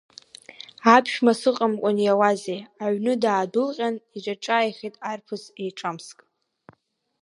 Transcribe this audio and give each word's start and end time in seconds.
Аԥшәма 0.95 1.33
сыҟамкәа 1.39 1.89
иауазеи, 2.05 2.61
аҩны 2.83 3.13
даадәылҟьан 3.21 3.95
иаҿааихеит 4.25 4.95
арԥыс 5.11 5.43
еиҿамск. 5.63 6.17